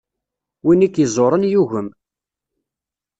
Win 0.65 0.85
i 0.87 0.89
k-iẓuren 0.89 1.49
yugem. 1.51 1.87